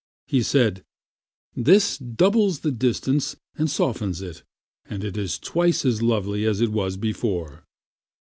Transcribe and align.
He 0.25 0.41
said, 0.41 0.83
"This 1.55 1.99
doubles 1.99 2.61
the 2.61 2.71
distance 2.71 3.35
and 3.53 3.69
softens 3.69 4.19
it, 4.19 4.41
and 4.85 5.03
it 5.03 5.15
is 5.15 5.37
twice 5.37 5.85
as 5.85 6.01
lovely 6.01 6.43
as 6.43 6.59
it 6.59 6.71
was 6.71 6.97
before." 6.97 7.65